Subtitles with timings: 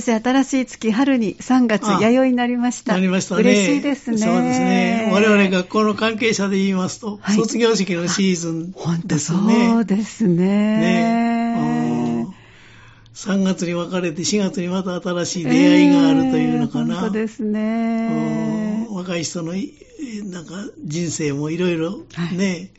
[0.00, 2.94] 生、新しい月、春に3月、あ弥生になりました。
[2.94, 3.42] なりましたね。
[3.42, 4.18] 嬉しいですね。
[4.18, 5.10] そうですね。
[5.12, 9.84] 我々学校の関係者で言いますと、はい卒業式のシーズン本当ですそうね。
[9.84, 10.36] ですね。
[10.36, 12.34] ねうん
[13.14, 16.94] 3月に別れて4月にまた新しい出会いがあるというのかな。
[16.94, 18.94] えー本当ですねうん。
[18.96, 19.74] 若い人のい
[20.24, 20.54] なんか
[20.84, 22.70] 人生もいろいろはいね、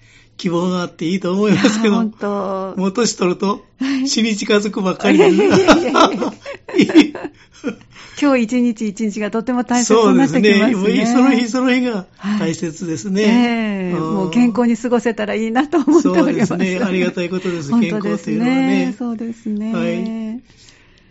[0.43, 1.95] 希望があっていいと思いますけど。
[1.95, 2.73] 本、当。
[2.75, 3.63] もう年取ると
[4.05, 7.31] 死に近づくばっかりでいやいやいやいや
[8.21, 10.65] 今日一日一日がとても大切になっそうですね。
[10.65, 11.05] てきますね。
[11.05, 12.07] その日その日が
[12.39, 13.21] 大切ですね。
[13.21, 13.98] ええ。
[13.98, 14.01] ん。
[14.01, 16.48] もう健康に過ごせたらいいなと思っております。
[16.48, 16.85] そうですね。
[16.85, 17.70] ありがたいことです。
[17.79, 18.95] です康というのはね。
[18.99, 19.73] そうですね。
[19.73, 20.41] はい。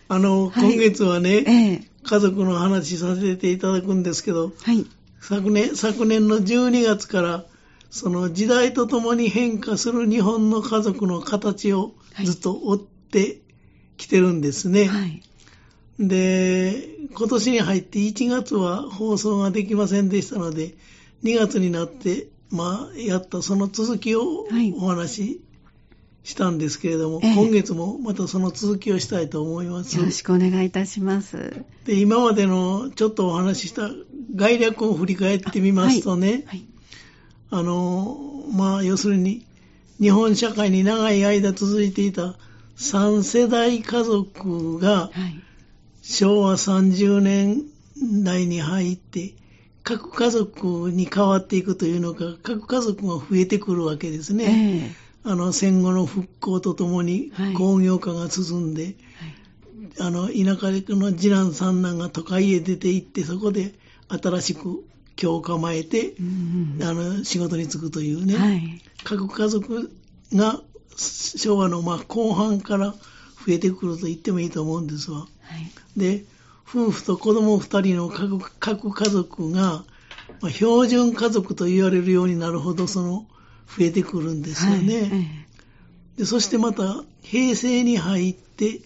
[0.09, 0.75] あの、はい。
[0.75, 1.83] 今月はね、ええ。
[2.05, 4.85] 家族の話させていただくんですけど、はい。
[5.23, 7.45] 昨年、昨年の12月から、
[7.93, 11.93] その時代とともに変化する日本の家族の形を
[12.25, 13.43] ずっと追って
[13.99, 14.87] きてるんですね。
[14.87, 15.23] はい。
[15.99, 20.75] で、今年に入って1月は放送ができませんでしたので、
[21.23, 25.41] 2月になって、まあ、やったその続きをはいお話し
[26.25, 29.99] したんですけれども、ええ今月もまたその続きをしたいと思います。
[29.99, 31.63] よろしくお願いいたします。
[31.85, 33.91] で、今までのちょっとお話しした
[34.35, 36.65] 概略を振り返ってみますとね、はい。
[37.53, 38.17] あの、
[38.51, 39.45] まあ、要するに、
[40.01, 42.35] 日本社会に長い間続いていた
[42.77, 45.39] 3世代家族が、はい。
[46.01, 47.63] 昭和30年
[48.25, 49.35] 代に入って、
[49.85, 54.95] 核家族に変わっていくというのか、核家族が増えてくるわけですね。
[55.25, 58.97] えあの、戦後の復興とともにはい工業化が進んで、
[60.01, 60.09] えはい。
[60.09, 63.75] あの、田舎の次男三男が都会へ出て行って、そこで
[64.09, 64.85] 新しく
[65.21, 68.37] 今日構えてう、んあの、仕事に就くというね。
[68.37, 68.83] はい。
[69.05, 69.91] 各家族
[70.33, 70.61] が
[70.97, 72.97] 昭和のまあ後半から増
[73.49, 75.21] えてくると言ってもいいと思うんですわ。
[75.21, 75.27] は
[75.97, 75.99] い。
[75.99, 76.25] で、
[76.69, 79.85] 夫婦と子供二人の各各家族が、
[80.41, 83.27] まあ、標準家族と言われるようになるほど、その、
[83.67, 85.01] 増えてくるんですよね。
[85.01, 85.43] はい
[86.17, 88.81] でそしてまた、平成に入って、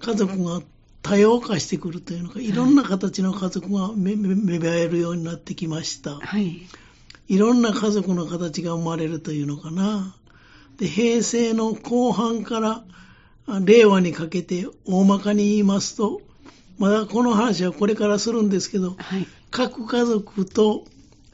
[0.00, 0.62] 家族が
[1.06, 6.16] 多様化してくるというのか、いろんな形の家族が芽芽生えるようになってきました。
[6.16, 6.62] はい。
[7.28, 10.16] いろんな家族の形が生まれるというのかな。
[10.78, 12.82] で、平成の後半から
[13.46, 16.22] あ令和にかけて大まかに言いますと、
[16.78, 19.28] まだこの話はこれからするんですけど、はい。
[19.52, 20.86] 各家族と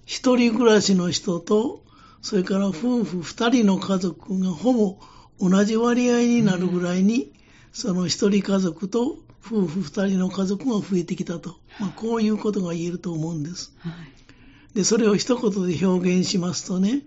[0.04, 1.82] 一人暮らしの人と、
[2.20, 4.98] それから夫婦二人の家族がほぼ
[5.40, 7.32] 同じ割合になるぐらいに、
[7.72, 11.56] その一人家族と夫婦二人の家族が増えてきたと。
[11.80, 13.74] まあ、こういうことが言えると思うんです。
[13.80, 13.92] はい。
[14.74, 17.02] で、それを一言で表現しますとね、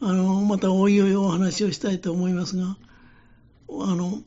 [0.00, 2.76] あの、またおいおいお話をしたいと思いますが、
[3.68, 4.22] あの、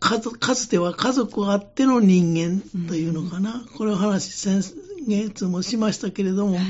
[0.00, 4.62] かつては家族あっての人間というのかな、これを話先
[5.06, 6.64] 月もしましたけれども、はい。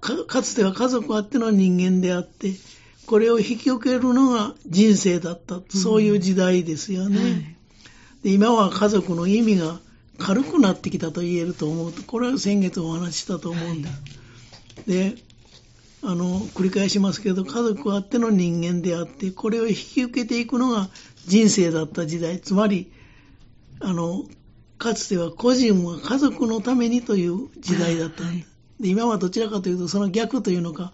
[0.00, 2.54] かかつては家族あっての人間であって、
[3.06, 7.20] これを引き受けるのが人生だった、そういう時代ですよね。
[7.20, 7.55] はい
[8.26, 9.78] で今は家族の意味が
[10.18, 14.88] 軽くなってきたと言えると思うと、これは先月お話ししたと思うんです。
[14.88, 15.14] で、
[16.02, 20.88] あの、繰り返しますけど、家族あっての人間であって、これを引き受けていくのが
[21.24, 22.90] 人生だった時代、つまり、
[23.78, 24.24] あの、
[24.76, 28.48] かつては個人は家族のためにという時代だったんです。
[28.80, 30.92] で今はどちらかというと、その逆というのか、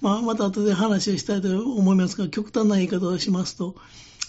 [0.00, 3.76] まあ、また後で話をしたいと思いますが、極端な言い方をしますと、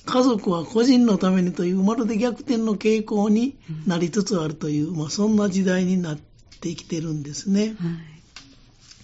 [0.05, 6.17] 家族は個人のためにという、まるで逆転の傾向になりつつあるという、まあ、そんな時代になっ
[6.59, 7.75] てきてるんですね。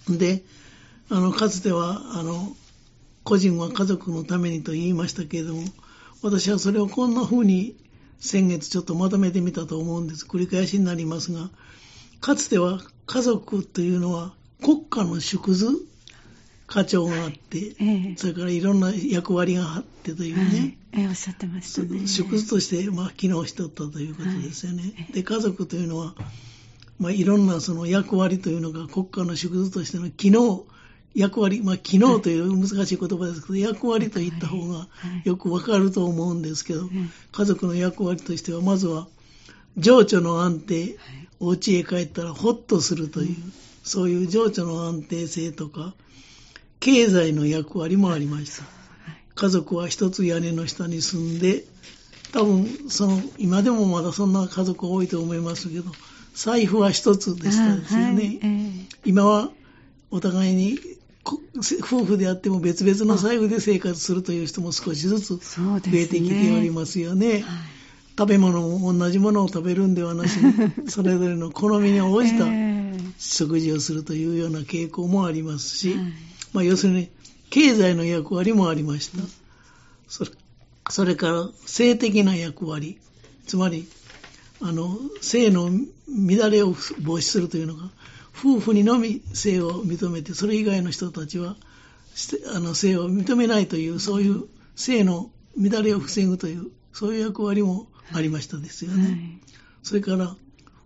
[0.08, 0.18] はい。
[0.18, 0.42] で、
[1.08, 2.54] あの、かつては、あの、
[3.24, 5.62] 個人は家族のためにと言いましたけれども、
[6.22, 7.76] 私はそれをこんな風に
[8.18, 10.26] 先月ちょっとまとめてみたと思うんです。
[10.26, 11.50] 繰り返しになりますが、
[12.20, 15.68] かつては家族というのは国家の縮図、
[16.70, 18.14] 課長があって、ええ。
[18.16, 20.76] それからいろんな役割があってというね、はい。
[20.92, 22.06] ええおっしゃってましたね。
[22.06, 24.82] 縮図として、まあ、機能しとったということですよね。
[24.82, 26.14] はいで、家族というのは、
[27.00, 30.64] まあ、いろんなその役割というのが国家の縮図としての機能、
[31.12, 34.86] 役割、まあ、機能という難しい言葉ですけど、役割と言った方がは
[35.24, 35.28] い。
[35.28, 39.08] よくわかると思うんですけど、ん家族の役割としては、まずは、
[39.76, 40.96] 情緒の安定、
[41.40, 43.36] お家へ帰ったらほっとするという、
[43.82, 45.94] そういう情緒の安定性とか、
[46.80, 48.64] 経済の役割もありました。
[49.34, 51.64] 家族は一つ屋根の下に住んで、
[52.32, 55.84] 多分、その、今でもまだそんな家族多いと思いますけど、
[56.34, 58.38] 財布は一つでしたですよはいね。
[58.42, 59.50] え今は、
[60.10, 60.78] お互いに、
[61.22, 65.36] こ夫婦であっても別々の財布で生活するという人も少しずつ。
[65.36, 67.32] 増えてきておりますよね。
[67.32, 67.42] はい
[68.18, 70.52] 食べ物も同じものを食べるんではなしに、
[70.90, 72.69] それぞれの好みに応じたええ
[73.20, 76.04] 食事をするというような傾向もありますし、はい
[76.52, 77.10] まあ、要するに
[77.50, 79.18] 経済の役割もありました。
[80.08, 80.30] それ
[80.88, 82.98] それから性的な役割、
[83.46, 83.86] つまり、
[84.60, 85.70] あの、性の
[86.08, 87.90] 乱れを防止するというのが、
[88.36, 91.56] 夫婦にのみ性を認めて、それ以外の人たちは、
[92.52, 94.44] あの性を認めないという、そういう
[94.74, 99.02] 性の乱れを防ぐという、そういう役割もありましたですよね。
[99.04, 99.40] はい
[99.82, 100.36] それから、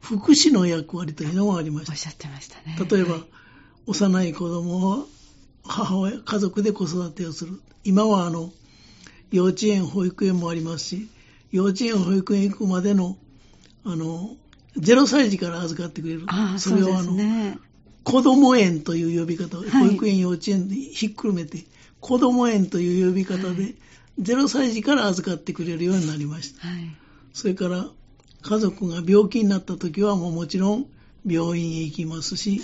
[0.05, 1.97] 福祉の役割というのもありましたおっ。
[1.99, 2.77] しゃってましたね。
[2.91, 3.23] 例えば、はい
[3.87, 5.07] 幼い子供を
[5.63, 7.61] 母親、家族で子育てをする。
[7.85, 8.51] 今はあの、
[9.31, 11.09] 幼稚園、保育園もありますし、
[11.53, 13.19] 幼稚園、保育園行くまでの、
[13.85, 14.37] あの、
[14.79, 16.25] 0歳児から預かってくれる。
[16.29, 17.15] ああ、それをあの。
[18.05, 21.65] 子供園という呼び方を、はい保育園、幼稚園でひっくるめて、
[22.01, 23.75] 子供園という呼び方で、はい
[24.21, 26.69] 0歳児から預かってくれるようになりました。
[26.69, 26.97] はい。
[27.33, 27.91] それから
[28.45, 30.87] 家族が病気になった時はもうもちろん
[31.27, 32.61] 病院へ行きますし、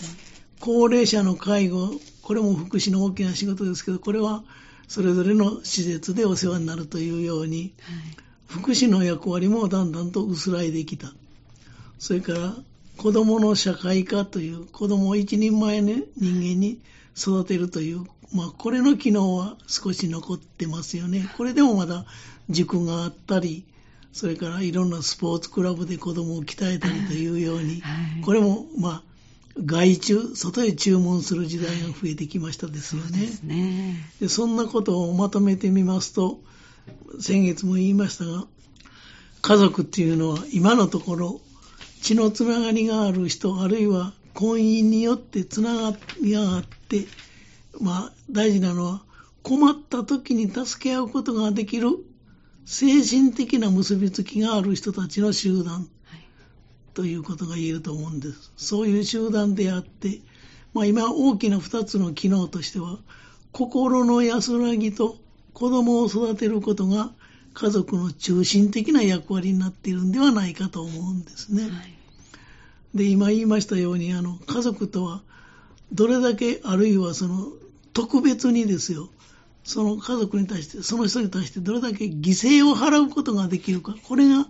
[0.61, 1.91] 高齢者の介護、
[2.23, 4.45] これも福祉の大きな仕事ですけど、これは
[4.89, 7.73] それぞれの施設でお世話になるというように、
[8.47, 11.15] 福祉の役割もだんだんと薄らいできた。
[11.99, 12.55] それから
[12.99, 16.79] 子供の社会化という子供を一人前の人間に
[17.17, 18.05] 育てるという、
[18.35, 21.31] まあこれの機能は少し残ってますよね。
[21.39, 22.05] これでもまだ
[22.51, 23.65] 塾があったり、
[24.13, 29.03] それからいろんなスポーツクラブで子供を鍛えたりというように、はいこれもまあ
[29.59, 33.19] 外注、外へ注文する時代が増えてきましたですよね。
[33.19, 33.97] ですね。
[34.21, 36.41] でそんなことをまとめてみますと、
[37.19, 38.47] 先月も言いましたが、
[39.43, 41.41] 家族っていうのは今のところ
[42.03, 47.07] 血のつながりがある人、あるいは婚姻によってつながりがあって、
[47.81, 49.03] まあ大事なのは
[49.43, 51.89] 困った時に助け合うことができる
[52.65, 56.21] 精神的な結びつきがある人たちの集団はい。
[56.95, 58.53] ということが言えると思うんです。
[58.57, 60.21] そういう集団であって、
[60.73, 62.99] まあ、今大きな二つの機能としては、
[63.53, 65.19] 心の安らぎと
[65.53, 67.13] 子供を育てることが
[67.55, 71.63] 家族の中心的な役割になっているんではないかと思うんですね。
[71.63, 71.73] はい。
[72.95, 75.23] で、今言いましたように、あの、家族とは、
[75.93, 77.49] どれだけ、あるいはその、
[77.93, 79.11] 特別にですよ、
[79.71, 84.47] その家族に対して、その人に対してどれだけ犠牲を払うことができるか、これが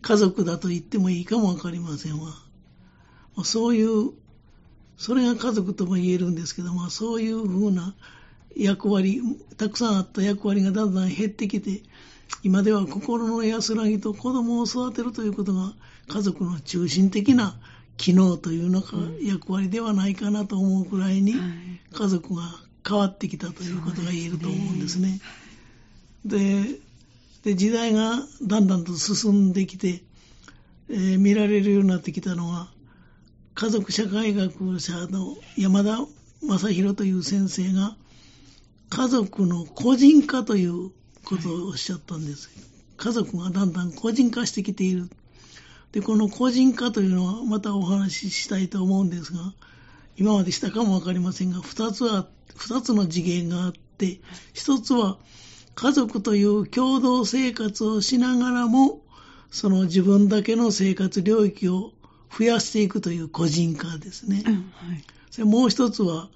[0.00, 2.28] 家族だと言ってもいいかもわかりませんわ。
[3.34, 4.12] まあそういう、
[4.96, 7.96] それが家族とも言えるんですけど、まあそういうふうな
[8.56, 9.20] 役割、
[9.56, 11.82] たくさんあった役割がだんだん減ってきて、
[12.44, 15.72] 今では心の安らぎと子供を育てるということが
[16.06, 17.58] 家族の中心的な
[17.96, 21.40] 機能というのか、役割ではないかなと思うくらいにはい
[21.92, 25.20] 家族が変わってきたということが言えると思うんですね。
[26.24, 26.64] で
[27.44, 30.02] で時代がだんだんと進んできて、
[30.90, 32.68] えー見られるようになってきたのは
[33.54, 35.98] 家族社会学者の山田
[36.42, 37.96] 正宏という先生が
[38.90, 40.90] 家族の個人化という
[41.24, 42.50] ことをおっしゃったんです。
[42.96, 45.08] 家族がだんだん個人化してきている。
[45.92, 49.54] で、この個人化というのはまたお話ししたいと思うんですが、
[50.16, 54.20] 今までしたかもわかりませんが、二つは、二つの次元があって、
[54.52, 55.18] 一つは
[55.74, 59.00] 家族という共同生活をしながらも、
[59.50, 61.92] その自分だけの生活領域を
[62.36, 64.42] 増やしていくという個人化ですね。
[64.46, 65.04] うんはい。
[65.30, 66.28] それもう一つは、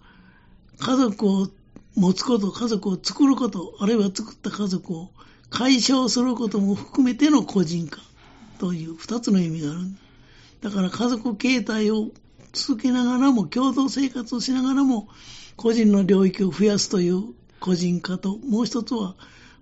[0.79, 1.49] 家族を
[1.95, 5.11] 持つこと、家族を作ること、あるいは作った家族を
[5.51, 8.01] 解消することも含めての個人化
[8.59, 9.81] という二つの意味がある。
[10.63, 12.11] だから家族形態を
[12.55, 15.09] 続けながらも、共同生活をしながらも、
[15.57, 19.17] 個人の領域を増やすという個人化と、もう一つは、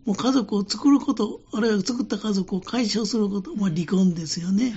[0.05, 4.71] もう家族を作ること、あるいは作った家族を解消すること、まあ離婚ですよね。
[4.71, 4.73] はい。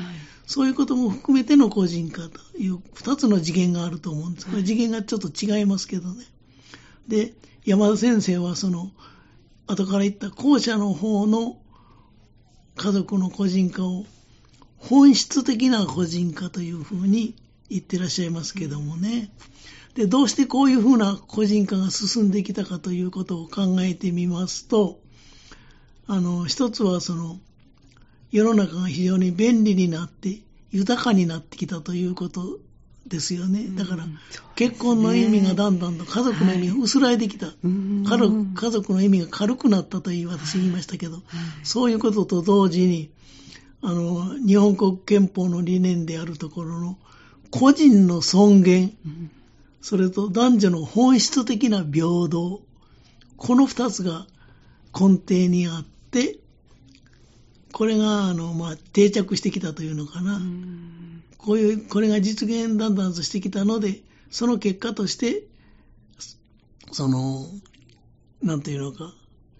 [0.48, 4.45] そういうことも含めての個人化という二つの次元があると思うんです。
[4.45, 6.25] これ次元がちょっと違いますけどね。
[7.07, 7.34] で、
[7.65, 8.91] 山田先生はその、
[9.67, 11.57] 後から言った後者の方の
[12.75, 14.05] 家族の個人化を
[14.77, 17.34] 本質的な個人化というふうに
[17.69, 19.31] 言ってらっしゃいますけどもね。
[19.95, 25.00] で、どうしてこういうふうな個人化が進んできたかということを考えてみますと、
[26.07, 27.39] あの、一つはその、
[28.31, 30.39] 世の中が非常に便利になって、
[30.72, 32.60] 豊かになってきたということ
[33.07, 33.67] ですよね。
[33.77, 34.05] だから
[34.55, 37.53] 結婚の意味がだんだんと家族の意味が薄らいできた。
[37.63, 41.24] うん家族家族の意味が軽くなったという私言いましたけど、はい
[41.63, 43.12] そういうことと同時に、
[43.81, 46.98] あの、日本国憲法の理念であるところの、
[47.59, 49.31] 個人の尊厳、うん
[49.85, 52.63] それと男女の本質的な平等、
[53.38, 54.25] この二つが
[55.00, 56.39] 根底にあって、
[57.71, 61.24] これがあの、まあ、定着してきたというのかな、うん。
[61.38, 65.43] こういう、これが実現だんだんとしてきたので、その結果として、
[66.91, 67.45] その、
[68.41, 69.13] なんていうのか、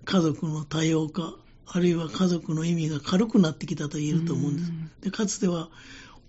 [0.06, 1.36] 家族の多様化、
[1.68, 4.70] あるいは家族の意味が軽くなってきたと言えると思うんです。
[4.72, 4.92] うん。
[5.02, 5.70] でかつては、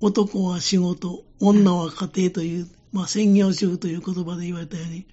[0.00, 5.06] 男は仕事、女は家庭という、まあ、専業主婦という言葉で言われたように、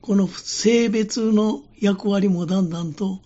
[0.00, 3.20] この性別の役割もだんだんと、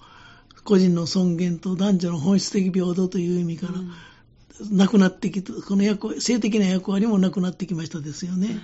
[0.65, 3.75] 個人の尊厳と男女の本質的平等という意味から、
[4.71, 8.61] なくなってきた、この役割性的な役割もなくなってきましたですよね。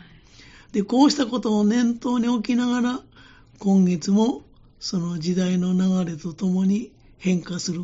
[0.72, 3.00] で、こうしたことを念頭に置きながら、
[3.58, 4.42] 今月も
[4.78, 7.82] その時代の流れとともに変化する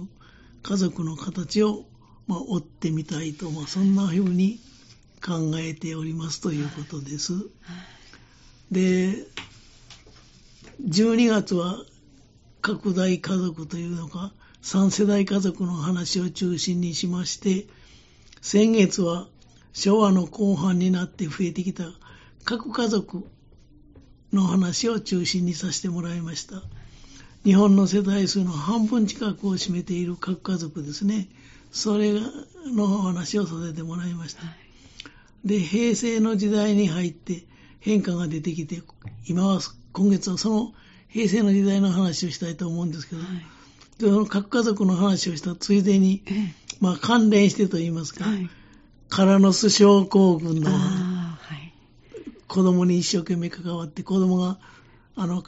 [0.63, 1.85] 家族の形を、
[2.27, 4.59] まあ、追ってみたいと、まあ、そんなふうに
[5.25, 7.33] 考えておりますということです。
[8.71, 9.27] で、
[10.85, 11.85] 12月は
[12.61, 17.67] 拡大家族というのか、3世代家族の話を中心にしまして、
[18.41, 19.29] 先月は
[19.73, 21.85] 昭和の後半になって増えてきた
[22.45, 23.27] 核家族
[24.33, 26.63] の話を中心にさせてもらいました。
[27.45, 31.29] 日本の世帯数の半分近くを占めている核家族ですね。
[31.73, 34.43] それのお話をさせてもらいました。
[35.45, 37.45] で、平成の時代に入って
[37.81, 38.83] 変化が出てきて、
[39.27, 39.61] 今は、
[39.93, 40.73] 今月はその
[41.09, 43.29] 平成の時代の話をしたいと思うんですけど、はい
[43.99, 48.51] でその核家族の話をしたついでに、ええまあ関連してと言いますか、はい。
[49.09, 51.73] カラノス症候群のはい。
[52.49, 54.59] 子供に一生懸命関わって、子供が、
[55.15, 55.45] あの、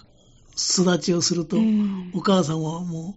[0.56, 3.16] 巣立ちをすると、うんお母さんはも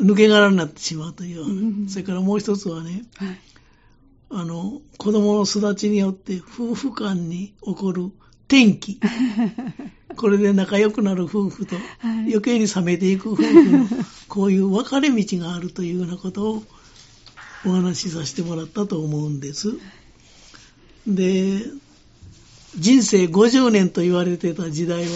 [0.00, 1.42] う、抜け殻になってしまうという。
[1.42, 3.38] うんそれからもう一つはね、はい。
[4.30, 8.10] あの、子供の巣立ちによって夫婦間に起こる
[8.48, 8.98] 転機。
[10.16, 11.84] これで仲良くなる夫婦と、はい
[12.32, 13.88] 余計に冷めていく夫婦の、
[14.28, 16.62] こういう分かれ道があるというようなことを
[17.66, 19.74] お話しさせてもらったと思うんです。
[21.06, 21.62] で、
[22.78, 25.10] 人生50年と言われてた時代は、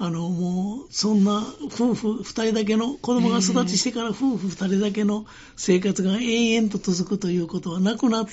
[0.00, 5.26] あの、もう、そんな夫婦二人だけの、子供が育ちしてから夫婦二人だけの
[5.56, 8.26] 生活が延々と続くということはなくなっ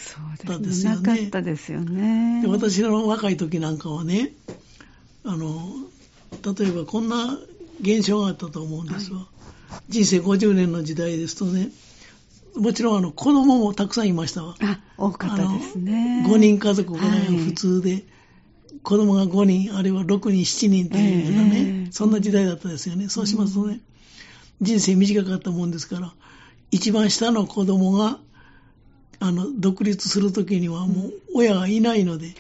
[0.45, 0.67] たでね。
[0.67, 1.01] ですすよね。
[1.01, 2.41] なかったですよね。
[2.43, 4.34] で私の若い時なんかはね、
[5.24, 5.60] あの、
[6.43, 7.39] 例えばこんな
[7.81, 9.27] 現象があったと思うんですわ。
[9.89, 11.69] 人生50年の時代ですとね、
[12.55, 14.55] もちろんあの子供もたくさんいましたわ。
[14.62, 16.25] あ、多かったですね。
[16.27, 18.03] 5人家族がはい普通で、
[18.86, 23.10] 子供が5人、あるいは6人、7人というようなね、ええそんな時代だったですよね。
[23.10, 23.80] そうしますとね、
[24.62, 26.13] 人生短かったもんですから、
[26.72, 28.20] 一番下の子供が、
[29.20, 32.36] あの、独立するときにはもう親がいないので、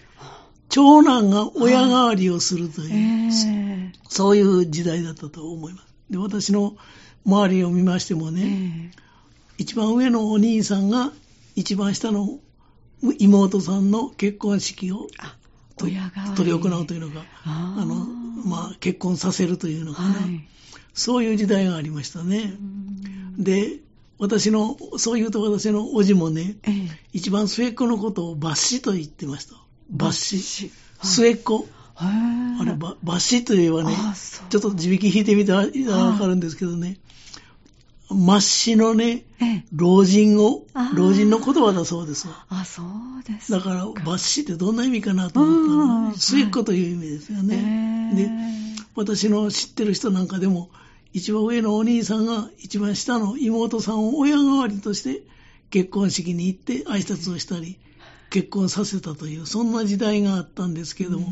[0.69, 3.93] 長男が親代わりをするという、ええ。
[4.07, 5.85] そういう時代だったと思います。
[6.11, 6.75] で、私の
[7.25, 8.97] 周りを見ましてもね、え。
[9.57, 11.11] 一番上のお兄さんが
[11.55, 12.39] 一番下の
[13.19, 15.35] 妹さんの結婚式をあ、
[15.77, 15.87] と
[16.35, 17.95] 取り行うというのが、あの、
[18.45, 20.47] まあ、結婚させるというのかな、はい。
[20.93, 22.53] そういう時代がありましたね
[23.37, 23.41] う。
[23.41, 23.79] んで、
[24.17, 26.73] 私の、そう言うと私の叔父もね、ええ
[27.11, 29.55] 一番末っ子のことを抜子と言ってました。
[29.93, 30.67] 抜子。
[30.67, 31.67] はい末っ子。
[31.97, 33.95] あれ、ば抜子といえばね
[34.49, 35.67] ちょっと地引き引いてみたら
[35.97, 36.97] わかるんですけどね、
[38.09, 39.63] 末子のね、ええ。
[39.73, 42.45] 老人を老人の言葉だそうですわ。
[42.49, 48.11] あ、そうですだから、抜子ってどんな意味かなと思ったうんら、末っ子という意味ですよね。
[48.15, 48.29] で、
[48.95, 50.69] 私の知ってる人なんかでも、
[51.13, 55.23] 一番上のお兄さんが一番下の妹さんを親代わりとして
[55.69, 57.79] 結婚式に行って挨拶をしたり、
[58.29, 61.31] 結婚させたという、そんな時代があったんですけども、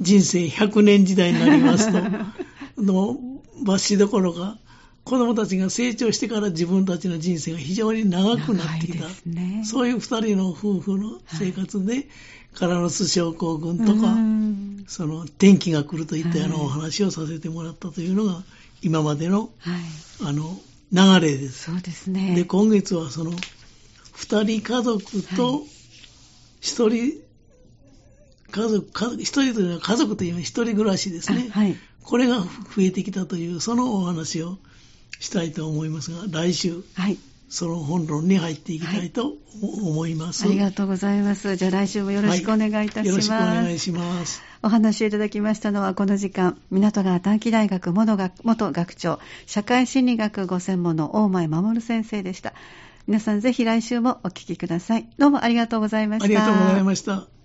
[0.00, 2.00] 人生100年時代になりますと、
[2.82, 3.18] の
[3.64, 4.58] 抜子どころか、
[5.06, 9.06] 子供たちが成長してから自分たちの人生が非常に長くなってきた。
[9.24, 12.08] ねそういう二人の夫婦の生活で、
[12.56, 18.42] カラノス症候群とか、うんその天気が来るといったようなはいお話をさせてもらったというのが、
[18.82, 19.80] 今までの、はい。
[20.24, 20.58] あの、
[20.92, 21.70] 流れです。
[21.70, 22.34] そうですね。
[22.34, 23.30] で、今月はその、
[24.12, 25.62] 二人家族と、
[26.60, 27.12] 一人、
[28.50, 28.88] 家族、
[29.20, 31.48] 一人というのは家族というのは一人暮らしですね。
[31.54, 31.76] あはい。
[32.02, 32.48] これが増
[32.78, 34.58] えてきたという、そのお話を
[35.18, 37.18] したいと思いますが、来週、はい。
[37.48, 40.44] その本論に入っていきたいと思います。
[40.44, 41.54] ありがとうございます。
[41.56, 43.08] じゃあ来週もよろしくお願いいたします。
[43.08, 44.42] よろしくお願いします。
[44.62, 52.52] お話をいただきましたのはこの時間、港川短期大学元学元学長、社会心理学ご専門の大前守先生でした。
[53.06, 55.08] 皆さんぜひ来週もお聞きください。
[55.16, 56.24] どうもありがとうございました。
[56.24, 57.35] ありがとうございました。